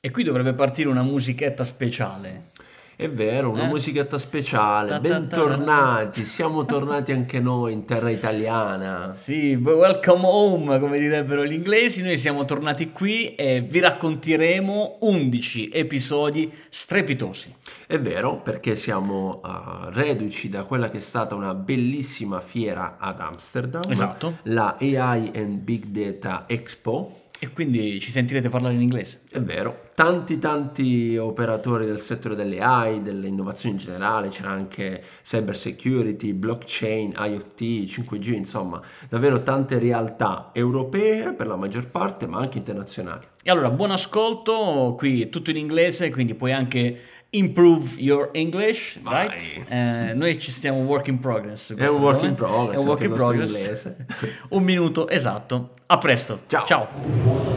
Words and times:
E 0.00 0.12
qui 0.12 0.22
dovrebbe 0.22 0.52
partire 0.54 0.88
una 0.88 1.02
musichetta 1.02 1.64
speciale. 1.64 2.50
È 2.94 3.08
vero, 3.10 3.50
una 3.50 3.64
Eh? 3.64 3.68
musichetta 3.68 4.16
speciale. 4.16 4.90
Ta 4.90 5.00
ta 5.00 5.02
ta 5.02 5.18
Bentornati, 5.18 6.24
siamo 6.24 6.64
tornati 6.64 7.10
anche 7.10 7.40
noi 7.40 7.72
in 7.72 7.84
terra 7.84 8.08
italiana. 8.08 9.16
Sì, 9.16 9.54
welcome 9.60 10.20
home, 10.24 10.78
come 10.78 11.00
direbbero 11.00 11.44
gli 11.44 11.52
inglesi. 11.52 12.02
Noi 12.04 12.16
siamo 12.16 12.44
tornati 12.44 12.92
qui 12.92 13.34
e 13.34 13.60
vi 13.60 13.80
racconteremo 13.80 14.98
11 15.00 15.70
episodi 15.70 16.48
strepitosi. 16.70 17.52
È 17.84 17.98
vero, 17.98 18.36
perché 18.40 18.76
siamo 18.76 19.40
uh, 19.42 19.88
reduci 19.90 20.48
da 20.48 20.62
quella 20.62 20.90
che 20.90 20.98
è 20.98 21.00
stata 21.00 21.34
una 21.34 21.54
bellissima 21.54 22.40
fiera 22.40 22.98
ad 23.00 23.18
Amsterdam, 23.20 23.82
Esatto. 23.90 24.38
la 24.44 24.76
AI 24.80 25.32
and 25.34 25.58
Big 25.58 25.86
Data 25.86 26.44
Expo. 26.46 27.22
E 27.40 27.50
quindi 27.52 28.00
ci 28.00 28.10
sentirete 28.10 28.48
parlare 28.48 28.74
in 28.74 28.82
inglese. 28.82 29.20
È 29.30 29.40
vero, 29.40 29.88
tanti 29.94 30.38
tanti 30.38 31.16
operatori 31.18 31.84
del 31.84 32.00
settore 32.00 32.34
delle 32.34 32.60
AI, 32.60 33.02
delle 33.02 33.26
innovazioni 33.26 33.74
in 33.74 33.80
generale, 33.80 34.28
c'era 34.28 34.48
anche 34.50 35.02
cyber 35.22 35.54
security, 35.54 36.32
blockchain, 36.32 37.12
IoT, 37.14 37.60
5G, 37.84 38.32
insomma, 38.32 38.80
davvero 39.08 39.42
tante 39.42 39.78
realtà 39.78 40.48
europee 40.54 41.34
per 41.34 41.46
la 41.46 41.56
maggior 41.56 41.88
parte, 41.88 42.26
ma 42.26 42.38
anche 42.38 42.56
internazionali. 42.56 43.26
E 43.42 43.50
allora, 43.50 43.70
buon 43.70 43.90
ascolto, 43.90 44.94
qui 44.96 45.22
è 45.22 45.28
tutto 45.28 45.50
in 45.50 45.58
inglese, 45.58 46.10
quindi 46.10 46.34
puoi 46.34 46.52
anche 46.52 46.98
improve 47.30 48.00
your 48.00 48.30
English, 48.32 48.98
Vai. 49.02 49.28
right? 49.28 49.70
Eh, 49.70 50.14
noi 50.14 50.38
ci 50.38 50.50
stiamo 50.50 50.80
work 50.80 51.08
in 51.08 51.18
progress. 51.18 51.74
È 51.74 51.86
un 51.86 52.00
work 52.00 52.22
in 52.22 52.34
progress, 52.34 52.76
È 52.76 52.78
un 52.78 52.86
work 52.86 53.02
in 53.02 53.12
progress. 53.12 53.50
inglese. 53.50 54.06
un 54.50 54.62
minuto 54.62 55.06
esatto. 55.06 55.74
A 55.86 55.98
presto. 55.98 56.40
Ciao. 56.46 56.64
Ciao. 56.64 57.47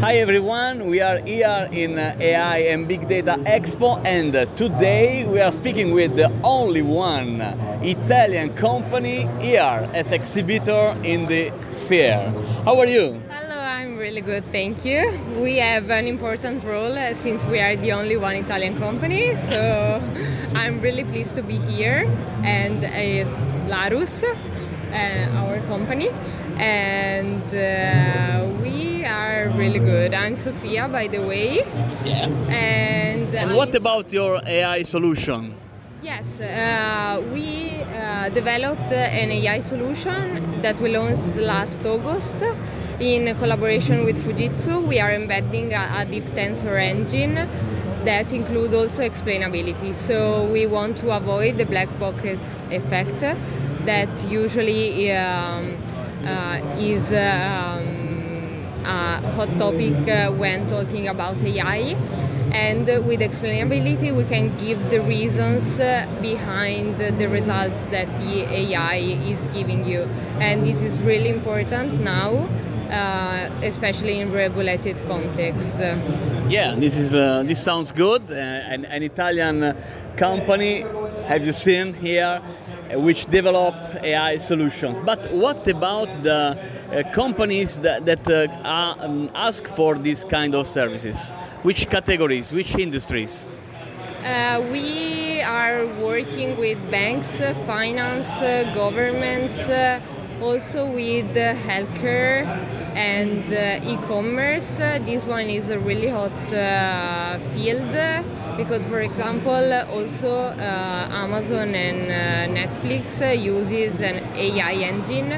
Hi 0.00 0.14
everyone, 0.14 0.86
we 0.86 1.02
are 1.02 1.18
here 1.26 1.68
in 1.72 1.98
AI 1.98 2.58
and 2.72 2.88
Big 2.88 3.06
Data 3.06 3.36
Expo 3.44 4.00
and 4.06 4.32
today 4.56 5.26
we 5.26 5.40
are 5.42 5.52
speaking 5.52 5.92
with 5.92 6.16
the 6.16 6.32
only 6.42 6.80
one 6.80 7.42
Italian 7.82 8.54
company 8.54 9.28
here 9.42 9.86
as 9.92 10.10
exhibitor 10.10 10.96
in 11.04 11.26
the 11.26 11.52
fair. 11.86 12.30
How 12.64 12.78
are 12.78 12.86
you? 12.86 13.20
Hello, 13.28 13.60
I'm 13.60 13.98
really 13.98 14.22
good, 14.22 14.42
thank 14.50 14.86
you. 14.86 15.12
We 15.38 15.56
have 15.56 15.90
an 15.90 16.06
important 16.06 16.64
role 16.64 16.96
uh, 16.96 17.12
since 17.12 17.44
we 17.44 17.60
are 17.60 17.76
the 17.76 17.92
only 17.92 18.16
one 18.16 18.36
Italian 18.36 18.78
company, 18.78 19.36
so 19.50 20.02
I'm 20.54 20.80
really 20.80 21.04
pleased 21.04 21.34
to 21.34 21.42
be 21.42 21.58
here 21.58 22.10
and 22.42 22.86
uh, 22.86 23.68
Larus, 23.68 24.22
uh, 24.22 24.34
our 24.92 25.60
company, 25.68 26.10
and 26.58 27.42
uh, 27.54 28.46
we 28.62 29.04
are 29.04 29.50
really 29.56 29.78
good. 29.78 30.14
I'm 30.14 30.36
Sofia, 30.36 30.88
by 30.88 31.06
the 31.08 31.20
way, 31.20 31.62
Yeah. 32.04 32.26
and, 32.48 33.34
And 33.34 33.54
what 33.56 33.74
about 33.74 34.12
your 34.12 34.40
AI 34.46 34.82
solution? 34.82 35.54
Yes, 36.02 36.24
uh, 36.40 37.20
we 37.32 37.70
uh, 37.94 38.30
developed 38.30 38.90
an 38.92 39.30
AI 39.30 39.58
solution 39.60 40.60
that 40.62 40.80
we 40.80 40.88
launched 40.96 41.36
last 41.36 41.84
August 41.84 42.34
in 42.98 43.34
collaboration 43.36 44.04
with 44.04 44.18
Fujitsu. 44.24 44.86
We 44.86 44.98
are 44.98 45.12
embedding 45.12 45.72
a, 45.74 45.88
a 45.98 46.04
deep 46.06 46.24
tensor 46.34 46.80
engine 46.80 47.34
that 48.04 48.32
include 48.32 48.72
also 48.72 49.02
explainability. 49.02 49.94
So 49.94 50.44
we 50.50 50.66
want 50.66 50.96
to 50.98 51.14
avoid 51.14 51.58
the 51.58 51.66
black 51.66 51.88
box 51.98 52.16
effect 52.70 53.22
that 53.84 54.08
usually 54.28 55.10
um, 55.12 55.76
uh, 56.24 56.60
is 56.78 57.02
um, 57.12 58.00
a 58.84 59.20
hot 59.32 59.48
topic 59.58 60.08
uh, 60.08 60.30
when 60.32 60.66
talking 60.66 61.08
about 61.08 61.42
AI. 61.42 61.96
And 62.52 62.84
with 63.06 63.20
explainability, 63.20 64.14
we 64.14 64.24
can 64.24 64.56
give 64.58 64.90
the 64.90 65.00
reasons 65.00 65.78
uh, 65.78 66.06
behind 66.20 66.98
the 66.98 67.28
results 67.28 67.80
that 67.90 68.08
the 68.18 68.42
AI 68.42 68.96
is 68.96 69.38
giving 69.54 69.84
you. 69.86 70.02
And 70.40 70.66
this 70.66 70.82
is 70.82 70.98
really 70.98 71.28
important 71.28 72.00
now, 72.00 72.48
uh, 72.90 73.50
especially 73.62 74.18
in 74.18 74.32
regulated 74.32 74.96
contexts. 75.06 75.78
Yeah, 76.50 76.74
this 76.74 76.96
is 76.96 77.14
uh, 77.14 77.44
this 77.44 77.62
sounds 77.62 77.92
good. 77.92 78.22
Uh, 78.28 78.34
an, 78.34 78.84
an 78.86 79.04
Italian 79.04 79.76
company, 80.16 80.84
have 81.28 81.46
you 81.46 81.52
seen 81.52 81.94
here, 81.94 82.42
which 82.94 83.26
develop 83.26 83.74
AI 84.02 84.36
solutions. 84.36 85.00
But 85.00 85.30
what 85.32 85.66
about 85.68 86.22
the 86.22 86.58
uh, 86.92 87.10
companies 87.12 87.80
that, 87.80 88.06
that 88.06 88.28
uh, 88.28 88.98
um, 89.00 89.30
ask 89.34 89.66
for 89.66 89.96
this 89.96 90.24
kind 90.24 90.54
of 90.54 90.66
services? 90.66 91.32
Which 91.62 91.88
categories? 91.88 92.52
Which 92.52 92.76
industries? 92.76 93.48
Uh, 94.24 94.62
we 94.70 95.40
are 95.40 95.86
working 96.02 96.58
with 96.58 96.78
banks, 96.90 97.28
uh, 97.40 97.54
finance, 97.66 98.28
uh, 98.28 98.70
governments, 98.74 99.58
uh, 99.60 99.98
also 100.42 100.84
with 100.90 101.34
healthcare 101.34 102.44
and 102.94 103.50
e-commerce. 103.86 104.66
This 105.06 105.24
one 105.24 105.48
is 105.48 105.70
a 105.70 105.78
really 105.78 106.08
hot 106.08 106.32
field 107.54 107.94
because, 108.60 108.84
for 108.84 109.00
example, 109.00 109.72
also 109.96 110.32
uh, 110.32 111.24
Amazon 111.24 111.74
and 111.74 112.00
uh, 112.02 112.60
Netflix 112.60 113.04
uh, 113.22 113.32
uses 113.32 114.02
an 114.02 114.16
AI 114.36 114.72
engine 114.92 115.32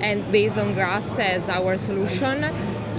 and 0.00 0.22
based 0.30 0.56
on 0.58 0.74
graphs 0.74 1.18
as 1.18 1.48
our 1.48 1.76
solution 1.76 2.36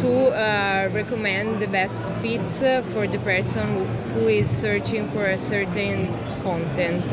to 0.04 0.12
uh, 0.12 0.90
recommend 0.92 1.62
the 1.62 1.68
best 1.68 2.02
fits 2.16 2.60
for 2.92 3.08
the 3.08 3.20
person 3.20 3.68
who 4.14 4.28
is 4.28 4.50
searching 4.50 5.08
for 5.12 5.26
a 5.26 5.38
certain 5.38 6.08
content. 6.44 7.08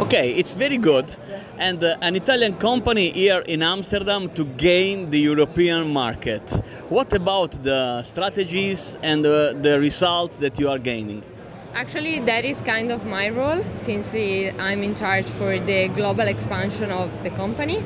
Okay, 0.00 0.32
it's 0.32 0.54
very 0.54 0.78
good. 0.78 1.14
And 1.58 1.82
uh, 1.84 1.96
an 2.00 2.16
Italian 2.16 2.54
company 2.56 3.10
here 3.10 3.42
in 3.46 3.62
Amsterdam 3.62 4.30
to 4.30 4.44
gain 4.44 5.10
the 5.10 5.20
European 5.20 5.92
market. 5.92 6.42
What 6.88 7.12
about 7.12 7.52
the 7.62 8.02
strategies 8.02 8.96
and 9.00 9.24
uh, 9.24 9.52
the 9.52 9.78
result 9.78 10.32
that 10.40 10.58
you 10.58 10.68
are 10.70 10.78
gaining? 10.80 11.22
Actually, 11.74 12.18
that 12.20 12.44
is 12.44 12.60
kind 12.62 12.90
of 12.90 13.04
my 13.04 13.28
role 13.28 13.62
since 13.82 14.08
I'm 14.58 14.82
in 14.82 14.94
charge 14.94 15.26
for 15.26 15.60
the 15.60 15.88
global 15.88 16.26
expansion 16.26 16.90
of 16.90 17.22
the 17.22 17.30
company. 17.30 17.84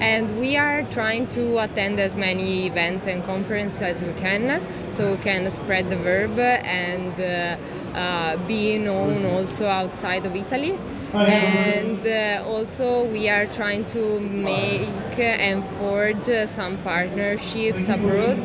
And 0.00 0.38
we 0.38 0.56
are 0.56 0.82
trying 0.84 1.26
to 1.28 1.58
attend 1.58 2.00
as 2.00 2.16
many 2.16 2.66
events 2.66 3.06
and 3.06 3.24
conferences 3.24 3.82
as 3.82 4.02
we 4.02 4.12
can 4.14 4.62
so 4.96 5.12
we 5.12 5.18
can 5.18 5.50
spread 5.50 5.90
the 5.90 5.96
verb 5.96 6.38
and 6.38 7.12
uh, 7.20 7.98
uh, 7.98 8.36
be 8.46 8.78
known 8.78 9.24
also 9.26 9.66
outside 9.66 10.26
of 10.26 10.34
Italy. 10.34 10.78
And 11.14 12.04
uh, 12.04 12.44
also, 12.44 13.04
we 13.04 13.28
are 13.28 13.46
trying 13.46 13.84
to 13.86 14.18
make 14.18 14.88
and 15.16 15.64
forge 15.78 16.24
some 16.48 16.76
partnerships 16.82 17.88
abroad. 17.88 18.44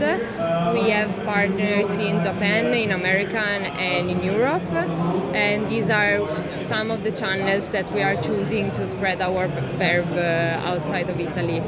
We 0.73 0.91
have 0.91 1.09
partners 1.25 1.89
in 1.97 2.21
Japan, 2.21 2.71
in 2.75 2.91
America, 2.91 3.39
and 3.39 4.11
in 4.11 4.21
Europe. 4.21 4.71
And 5.33 5.67
these 5.67 5.89
are 5.89 6.19
some 6.67 6.91
of 6.91 7.03
the 7.03 7.11
channels 7.11 7.67
that 7.69 7.91
we 7.91 8.03
are 8.03 8.15
choosing 8.21 8.71
to 8.73 8.87
spread 8.87 9.19
our 9.19 9.47
verb 9.79 10.05
uh, 10.13 10.69
outside 10.69 11.09
of 11.09 11.19
Italy. 11.19 11.61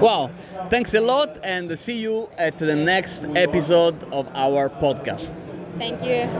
Wow, 0.00 0.30
thanks 0.68 0.92
a 0.92 1.00
lot 1.00 1.38
and 1.42 1.78
see 1.78 1.98
you 1.98 2.28
at 2.36 2.58
the 2.58 2.76
next 2.76 3.24
episode 3.34 4.04
of 4.14 4.28
our 4.34 4.70
podcast. 4.70 5.34
Thank 5.78 6.02
you. 6.02 6.30